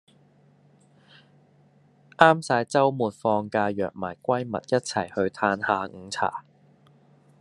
[2.17, 6.43] 啱晒週末放假約埋閨密一齊去歎下午茶